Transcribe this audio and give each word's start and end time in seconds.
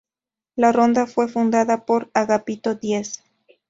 La 0.55 0.71
ronda 0.71 1.05
fue 1.05 1.27
fundada 1.27 1.85
por 1.85 2.09
Agapito 2.15 2.73
Díez. 2.73 3.23